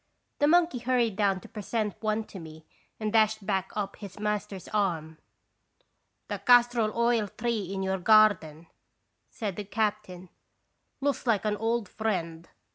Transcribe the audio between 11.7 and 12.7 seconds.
friend.